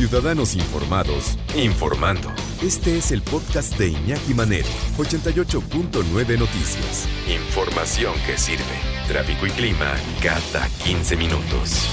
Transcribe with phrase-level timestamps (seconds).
[0.00, 2.30] Ciudadanos informados, informando.
[2.62, 7.06] Este es el podcast de Iñaki Manero, 88.9 Noticias.
[7.28, 8.64] Información que sirve.
[9.08, 11.86] Tráfico y clima cada 15 minutos.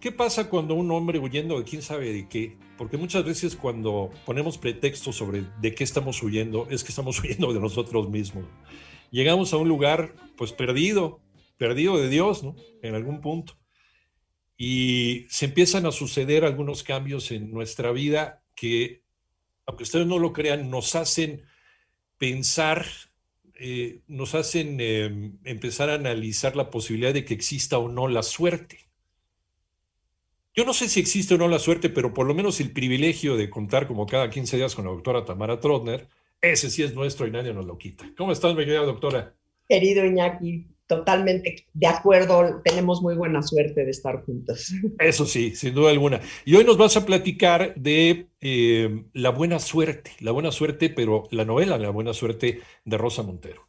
[0.00, 2.56] ¿Qué pasa cuando un hombre huyendo de quién sabe de qué?
[2.78, 7.52] Porque muchas veces cuando ponemos pretextos sobre de qué estamos huyendo, es que estamos huyendo
[7.52, 8.46] de nosotros mismos.
[9.10, 11.20] Llegamos a un lugar pues perdido,
[11.58, 12.56] perdido de Dios, ¿no?
[12.80, 13.59] En algún punto
[14.62, 19.00] y se empiezan a suceder algunos cambios en nuestra vida que,
[19.64, 21.44] aunque ustedes no lo crean, nos hacen
[22.18, 22.84] pensar,
[23.54, 28.22] eh, nos hacen em, empezar a analizar la posibilidad de que exista o no la
[28.22, 28.90] suerte.
[30.54, 33.38] Yo no sé si existe o no la suerte, pero por lo menos el privilegio
[33.38, 36.06] de contar como cada 15 días con la doctora Tamara Trotner,
[36.42, 38.12] ese sí es nuestro y nadie nos lo quita.
[38.14, 39.34] ¿Cómo estás, mi querida doctora?
[39.66, 44.72] Querido Iñaki, totalmente de acuerdo, tenemos muy buena suerte de estar juntos.
[44.98, 46.20] Eso sí, sin duda alguna.
[46.44, 51.28] Y hoy nos vas a platicar de eh, La Buena Suerte, La Buena Suerte, pero
[51.30, 53.68] la novela La Buena Suerte de Rosa Montero.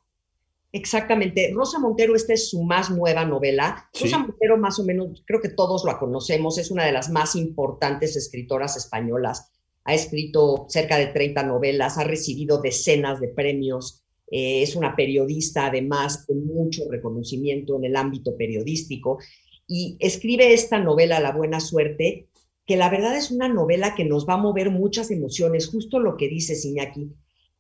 [0.72, 1.52] Exactamente.
[1.54, 3.88] Rosa Montero, esta es su más nueva novela.
[3.94, 7.36] Rosa Montero, más o menos, creo que todos la conocemos, es una de las más
[7.36, 9.52] importantes escritoras españolas.
[9.84, 14.01] Ha escrito cerca de 30 novelas, ha recibido decenas de premios
[14.32, 19.20] eh, es una periodista además con mucho reconocimiento en el ámbito periodístico
[19.68, 22.30] y escribe esta novela La Buena Suerte,
[22.66, 26.18] que la verdad es una novela que nos va a mover muchas emociones, justo lo
[26.18, 27.12] que dice Iñaki.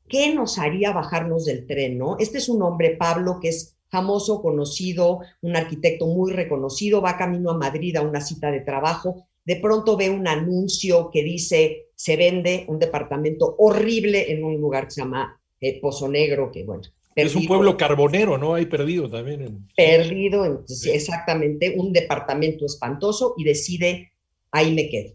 [0.07, 2.17] ¿Qué nos haría bajarnos del tren, no?
[2.19, 7.51] Este es un hombre, Pablo, que es famoso, conocido, un arquitecto muy reconocido, va camino
[7.51, 12.15] a Madrid a una cita de trabajo, de pronto ve un anuncio que dice se
[12.15, 16.81] vende un departamento horrible en un lugar que se llama eh, Pozo Negro, que bueno.
[17.15, 18.55] es un pueblo carbonero, ¿no?
[18.55, 19.67] Hay perdido también.
[19.77, 24.11] Perdido, exactamente, un departamento espantoso y decide,
[24.51, 25.13] ahí me quedo.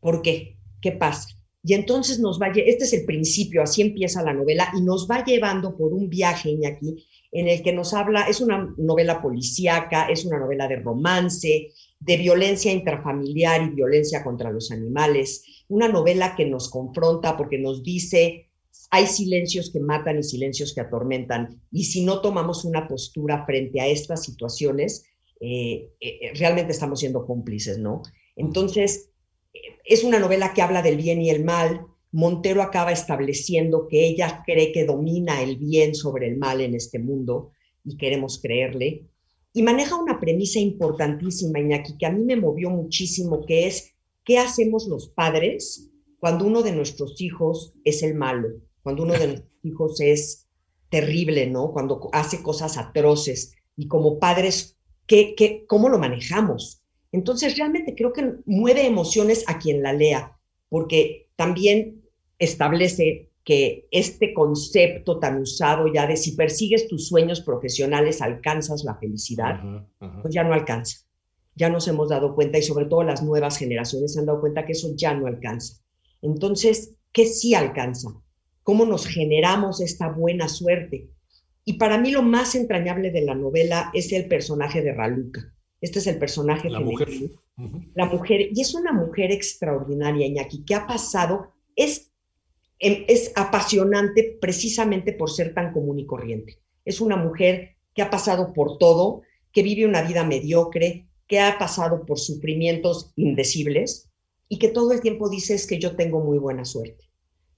[0.00, 0.56] ¿Por qué?
[0.80, 1.28] ¿Qué pasa?
[1.62, 5.24] Y entonces nos va, este es el principio, así empieza la novela y nos va
[5.24, 10.24] llevando por un viaje, aquí en el que nos habla, es una novela policíaca, es
[10.24, 16.46] una novela de romance, de violencia intrafamiliar y violencia contra los animales, una novela que
[16.46, 18.49] nos confronta porque nos dice
[18.90, 21.62] hay silencios que matan y silencios que atormentan.
[21.70, 25.04] Y si no tomamos una postura frente a estas situaciones,
[25.40, 28.02] eh, eh, realmente estamos siendo cómplices, ¿no?
[28.36, 29.10] Entonces,
[29.84, 31.86] es una novela que habla del bien y el mal.
[32.12, 36.98] Montero acaba estableciendo que ella cree que domina el bien sobre el mal en este
[36.98, 37.52] mundo
[37.84, 39.06] y queremos creerle.
[39.52, 43.94] Y maneja una premisa importantísima, Iñaki, que a mí me movió muchísimo, que es,
[44.24, 45.89] ¿qué hacemos los padres
[46.20, 48.48] cuando uno de nuestros hijos es el malo?
[48.82, 50.48] cuando uno de nuestros hijos es
[50.88, 51.72] terrible, ¿no?
[51.72, 54.76] Cuando hace cosas atroces y como padres,
[55.06, 56.82] ¿qué, qué, ¿cómo lo manejamos?
[57.12, 60.38] Entonces, realmente creo que mueve emociones a quien la lea,
[60.68, 62.02] porque también
[62.38, 68.96] establece que este concepto tan usado ya de si persigues tus sueños profesionales alcanzas la
[68.96, 69.60] felicidad,
[70.22, 70.98] pues ya no alcanza.
[71.56, 74.64] Ya nos hemos dado cuenta y sobre todo las nuevas generaciones se han dado cuenta
[74.64, 75.82] que eso ya no alcanza.
[76.22, 78.10] Entonces, ¿qué sí alcanza?
[78.62, 81.08] cómo nos generamos esta buena suerte.
[81.64, 85.52] Y para mí lo más entrañable de la novela es el personaje de Raluca.
[85.80, 87.08] Este es el personaje la mujer.
[87.94, 92.12] La mujer, y es una mujer extraordinaria, Iñaki, que ha pasado, es,
[92.78, 96.58] em, es apasionante precisamente por ser tan común y corriente.
[96.84, 101.58] Es una mujer que ha pasado por todo, que vive una vida mediocre, que ha
[101.58, 104.09] pasado por sufrimientos indecibles
[104.50, 107.10] y que todo el tiempo dice es que yo tengo muy buena suerte.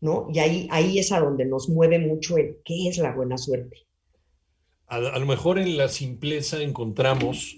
[0.02, 0.28] ¿no?
[0.32, 3.86] Y ahí, ahí es a donde nos mueve mucho el qué es la buena suerte.
[4.88, 7.56] A, lo mejor en la simpleza encontramos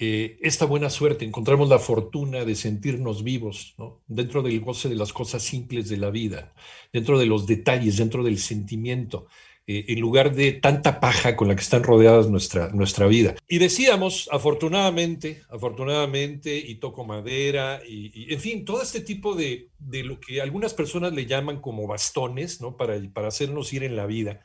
[0.00, 4.00] eh, esta buena suerte, encontramos la fortuna de sentirnos vivos, ¿no?
[4.06, 6.54] Dentro del goce de las cosas simples de la vida,
[6.92, 9.26] dentro de los detalles, dentro del sentimiento.
[9.70, 13.34] Eh, en lugar de tanta paja con la que están rodeadas nuestra, nuestra vida.
[13.46, 20.04] Y decíamos, afortunadamente, afortunadamente, y toco madera, y, en fin, todo este tipo de, de,
[20.04, 22.78] lo que algunas personas le llaman como bastones, ¿no?
[22.78, 24.40] Para, para hacernos ir en la vida.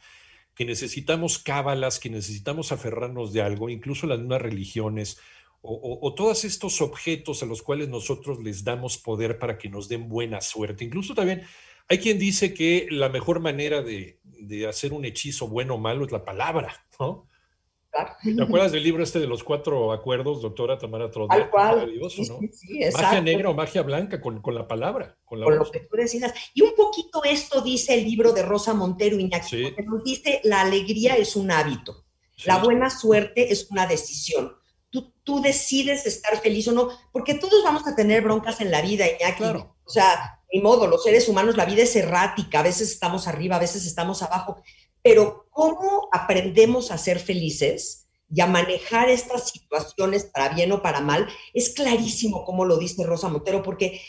[0.56, 5.20] que necesitamos cábalas, que necesitamos aferrarnos de algo, incluso las mismas religiones,
[5.66, 10.10] o, todos estos objetos a los cuales nosotros les damos poder para que nos den
[10.10, 10.84] buena suerte.
[10.84, 11.44] Incluso también
[11.94, 16.06] hay quien dice que la mejor manera de, de hacer un hechizo bueno o malo
[16.06, 17.28] es la palabra, ¿no?
[18.24, 21.42] ¿Te acuerdas del libro este de los cuatro acuerdos, doctora Tamara Trotner?
[21.42, 21.94] Tal cual.
[22.98, 25.16] magia negra o magia blanca con, con la palabra.
[25.24, 26.34] Con, lo que tú decidas.
[26.56, 30.62] Y un poquito esto dice el libro de Rosa Montero Iñaki, porque nos dice la
[30.62, 32.06] alegría es un hábito,
[32.46, 34.54] la buena suerte es una decisión.
[34.94, 38.82] Tú, tú, decides estar feliz o no, porque todos vamos a tener broncas en la
[38.82, 39.40] vida, Iñaki.
[39.40, 39.76] Claro.
[39.84, 43.56] O sea, ni modo, los seres humanos, la vida es errática, a veces estamos arriba,
[43.56, 44.62] a veces estamos abajo
[45.04, 51.02] pero ¿cómo aprendemos a ser felices y a manejar estas situaciones para bien o para
[51.02, 51.28] mal?
[51.54, 54.02] Es clarísimo como lo dice Rosa Montero, porque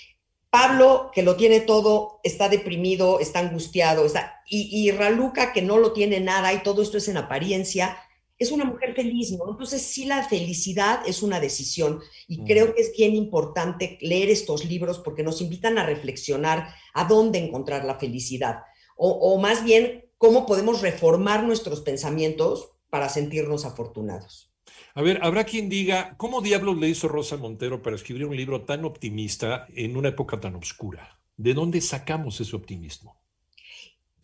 [0.48, 5.78] Pablo, que lo tiene todo, está deprimido, está angustiado, está, y, y Raluca, que no
[5.78, 7.98] lo tiene nada y todo esto es en apariencia,
[8.38, 9.50] es una mujer feliz, ¿no?
[9.50, 12.44] Entonces sí la felicidad es una decisión y mm.
[12.44, 17.38] creo que es bien importante leer estos libros porque nos invitan a reflexionar a dónde
[17.38, 18.62] encontrar la felicidad
[18.96, 24.52] o, o más bien cómo podemos reformar nuestros pensamientos para sentirnos afortunados.
[24.94, 28.62] A ver, habrá quien diga, ¿cómo diablos le hizo Rosa Montero para escribir un libro
[28.62, 31.18] tan optimista en una época tan oscura?
[31.36, 33.23] ¿De dónde sacamos ese optimismo?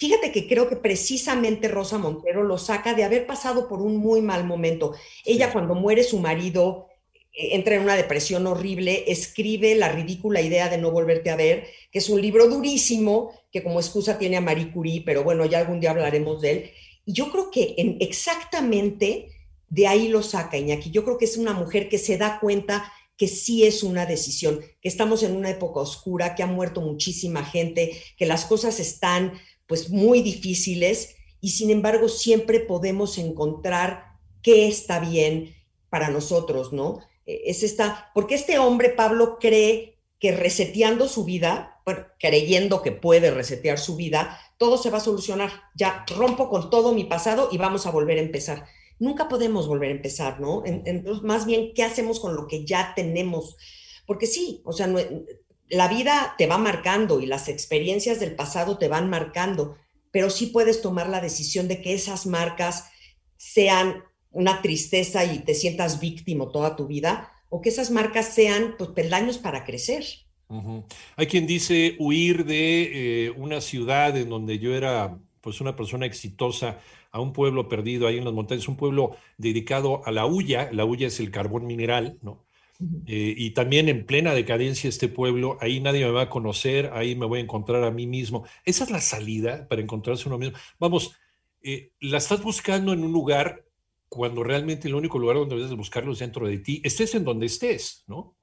[0.00, 4.22] Fíjate que creo que precisamente Rosa Montero lo saca de haber pasado por un muy
[4.22, 4.94] mal momento.
[5.26, 6.86] Ella cuando muere su marido
[7.34, 11.66] eh, entra en una depresión horrible, escribe La ridícula idea de no volverte a ver,
[11.92, 15.58] que es un libro durísimo, que como excusa tiene a Marie Curie, pero bueno, ya
[15.58, 16.70] algún día hablaremos de él.
[17.04, 19.28] Y yo creo que en, exactamente
[19.68, 20.90] de ahí lo saca Iñaki.
[20.90, 24.60] Yo creo que es una mujer que se da cuenta que sí es una decisión,
[24.80, 29.34] que estamos en una época oscura, que ha muerto muchísima gente, que las cosas están
[29.70, 35.54] pues muy difíciles y sin embargo siempre podemos encontrar qué está bien
[35.90, 36.98] para nosotros, ¿no?
[37.24, 41.80] E, es esta, porque este hombre, Pablo, cree que reseteando su vida,
[42.18, 45.52] creyendo que puede resetear su vida, todo se va a solucionar.
[45.76, 48.66] Ya rompo con todo mi pasado y vamos a volver a empezar.
[48.98, 50.64] Nunca podemos volver a empezar, ¿no?
[50.66, 53.56] Entonces, más bien, ¿qué hacemos con lo que ya tenemos?
[54.04, 54.92] Porque sí, o sea,
[55.70, 59.76] la vida te va marcando y las experiencias del pasado te van marcando,
[60.10, 62.90] pero sí puedes tomar la decisión de que esas marcas
[63.36, 64.02] sean
[64.32, 68.90] una tristeza y te sientas víctima toda tu vida, o que esas marcas sean pues,
[68.90, 70.04] peldaños para crecer.
[71.16, 76.06] Hay quien dice huir de eh, una ciudad en donde yo era pues una persona
[76.06, 76.80] exitosa
[77.12, 80.84] a un pueblo perdido ahí en las montañas, un pueblo dedicado a la hulla, la
[80.84, 82.44] hulla es el carbón mineral, ¿no?
[83.06, 87.14] Eh, y también en plena decadencia este pueblo, ahí nadie me va a conocer, ahí
[87.14, 88.44] me voy a encontrar a mí mismo.
[88.64, 90.56] Esa es la salida para encontrarse uno mismo.
[90.78, 91.14] Vamos,
[91.62, 93.64] eh, la estás buscando en un lugar
[94.08, 98.04] cuando realmente el único lugar donde debes buscarlos dentro de ti, estés en donde estés,
[98.06, 98.36] ¿no?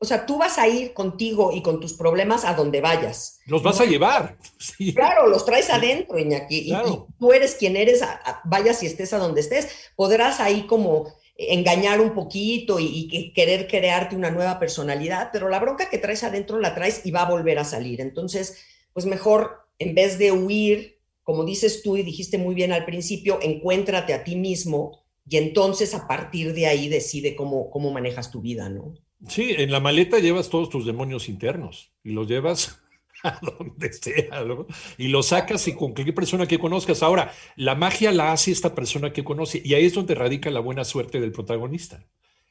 [0.00, 3.40] O sea, tú vas a ir contigo y con tus problemas a donde vayas.
[3.46, 4.38] Los vas a llevar.
[4.94, 6.70] Claro, los traes adentro, Iñaki.
[6.70, 6.76] Y,
[7.18, 8.02] tú eres quien eres,
[8.44, 9.90] vayas y estés a donde estés.
[9.96, 15.88] Podrás ahí como engañar un poquito y, querer crearte una nueva personalidad, pero la bronca
[15.88, 18.00] que traes adentro la traes y va a volver a salir.
[18.00, 22.84] Entonces, pues mejor, en vez de huir, como dices tú y dijiste muy bien al
[22.84, 28.32] principio, encuéntrate a ti mismo y entonces a partir de ahí decide cómo, cómo manejas
[28.32, 28.94] tu vida, ¿no?
[29.28, 32.80] Sí, en la maleta llevas todos tus demonios internos y los llevas
[33.22, 34.66] a donde sea, ¿no?
[34.96, 37.02] Y los sacas y con cualquier persona que conozcas.
[37.02, 40.60] Ahora, la magia la hace esta persona que conoce y ahí es donde radica la
[40.60, 42.04] buena suerte del protagonista.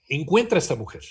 [0.07, 1.03] Encuentra a esta mujer.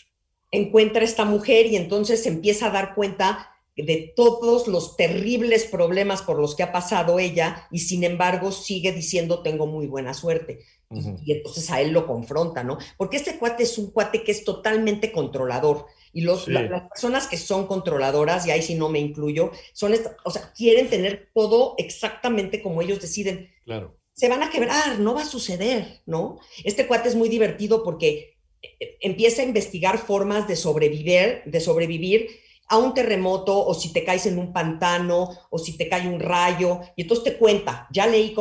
[0.50, 6.22] Encuentra a esta mujer y entonces empieza a dar cuenta de todos los terribles problemas
[6.22, 10.64] por los que ha pasado ella y sin embargo sigue diciendo tengo muy buena suerte.
[10.90, 12.78] y, entonces a él lo confronta, ¿no?
[12.96, 15.86] Porque este cuate es un cuate que es totalmente controlador.
[16.12, 19.92] Y los, las personas que son controladoras, y ahí si no me incluyo, son,
[20.24, 23.50] o sea, quieren tener todo exactamente como ellos deciden.
[23.66, 23.98] Claro.
[24.14, 26.38] Se van a quebrar, no va a suceder, ¿no?
[26.64, 32.30] Este cuate es muy divertido porque eh, empieza a investigar formas de sobrevivir, de sobrevivir
[32.68, 36.20] a un terremoto o si te caes en un pantano o si te cae un
[36.20, 38.34] rayo, y entonces te cuenta, ya leí,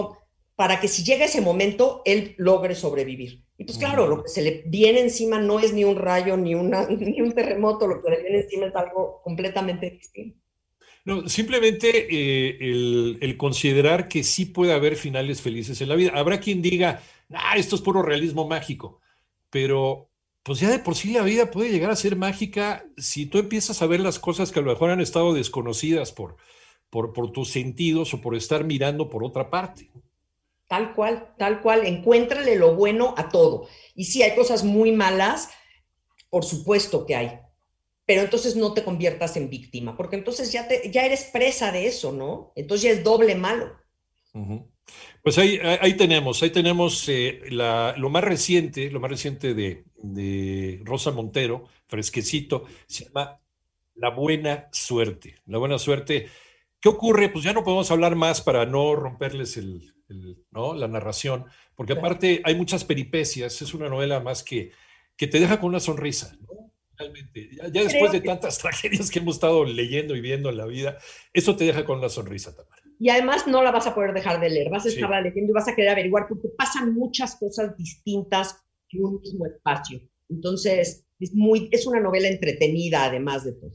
[0.55, 3.43] para que si llega ese momento, él logre sobrevivir.
[3.57, 6.55] Y pues claro, lo que se le viene encima no es ni un rayo ni,
[6.55, 10.39] una, ni un terremoto, lo que le viene encima es algo completamente distinto.
[11.05, 16.11] No, simplemente eh, el, el, considerar que sí puede haber finales felices en la vida.
[16.15, 16.99] Habrá quien diga,
[17.31, 19.01] ah, esto es puro realismo mágico,
[19.51, 20.09] pero
[20.45, 23.81] pues ya de por sí la vida puede llegar a ser mágica si tú empiezas
[23.81, 26.37] a ver las cosas que a lo mejor han estado desconocidas por,
[26.91, 29.89] por, por tus sentidos o por estar mirando por otra parte.
[30.67, 31.87] Tal cual, tal cual.
[31.87, 33.67] Encuéntrale lo bueno a todo.
[33.95, 35.49] Y sí, hay cosas muy malas,
[36.29, 37.39] por supuesto que hay.
[38.05, 41.87] Pero entonces no te conviertas en víctima, porque entonces ya, te, ya eres presa de
[41.87, 42.51] eso, ¿no?
[42.55, 43.77] Entonces ya es doble malo.
[45.23, 49.85] Pues ahí, ahí tenemos, ahí tenemos eh, la, lo más reciente, lo más reciente de,
[49.97, 53.39] de Rosa Montero, fresquecito, se llama
[53.95, 55.35] La Buena Suerte.
[55.47, 56.29] La Buena Suerte.
[56.79, 57.29] ¿Qué ocurre?
[57.29, 59.95] Pues ya no podemos hablar más para no romperles el,
[60.51, 60.73] ¿no?
[60.73, 64.71] la narración, porque aparte hay muchas peripecias, es una novela más que,
[65.17, 66.71] que te deja con una sonrisa, ¿no?
[66.97, 70.97] Realmente, ya, después de tantas tragedias que hemos estado leyendo y viendo en la vida,
[71.33, 72.74] eso te deja con una sonrisa, Tamara.
[72.99, 75.53] Y además no la vas a poder dejar de leer, vas a estar leyendo y
[75.53, 78.57] vas a querer averiguar, porque pasan muchas cosas distintas
[78.89, 80.01] en un mismo espacio.
[80.29, 83.73] Entonces, es, muy, es una novela entretenida, además de todo.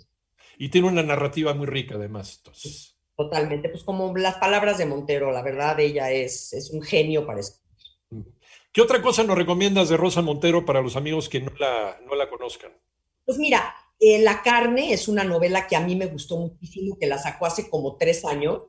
[0.58, 2.38] Y tiene una narrativa muy rica, además.
[2.38, 2.96] Entonces.
[3.16, 7.40] Totalmente, pues como las palabras de Montero, la verdad, ella es, es un genio para
[7.40, 8.26] escribir.
[8.72, 12.14] ¿Qué otra cosa nos recomiendas de Rosa Montero para los amigos que no la, no
[12.14, 12.72] la conozcan?
[13.24, 17.06] Pues mira, eh, La carne es una novela que a mí me gustó muchísimo, que
[17.06, 18.62] la sacó hace como tres años.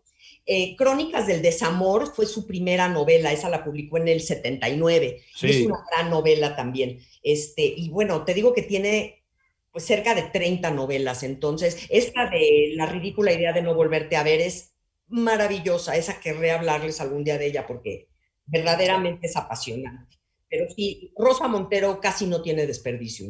[0.45, 5.21] Eh, Crónicas del Desamor fue su primera novela, esa la publicó en el 79.
[5.41, 7.00] Es una gran novela también.
[7.21, 9.24] Este, y bueno, te digo que tiene
[9.71, 11.24] pues cerca de 30 novelas.
[11.24, 14.74] Entonces, esta de la ridícula idea de no volverte a ver es
[15.07, 15.95] maravillosa.
[15.95, 18.10] Esa querré hablarles algún día de ella porque
[18.45, 20.17] verdaderamente es apasionante.
[20.50, 23.27] Pero sí, Rosa Montero casi no tiene desperdicio,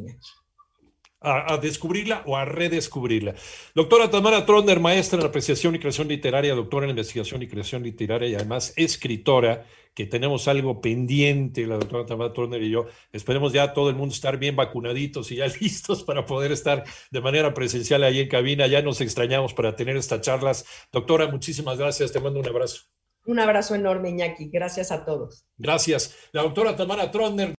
[1.21, 3.35] a, descubrirla o a redescubrirla.
[3.75, 8.27] Doctora Tamara Tronder, maestra en apreciación y creación literaria, doctora en investigación y creación literaria
[8.27, 12.87] y además escritora, que tenemos algo pendiente, la doctora Tamara Tronder y yo.
[13.11, 17.21] Esperemos ya todo el mundo estar bien vacunaditos y ya listos para poder estar de
[17.21, 18.67] manera presencial ahí en cabina.
[18.67, 20.65] Ya nos extrañamos para tener estas charlas.
[20.91, 22.11] Doctora, muchísimas gracias.
[22.11, 22.83] Te mando un abrazo.
[23.25, 24.49] Un abrazo enorme, Iñaki.
[24.49, 25.45] Gracias a todos.
[25.57, 26.15] Gracias.
[26.31, 27.49] La doctora Tamara Tronder.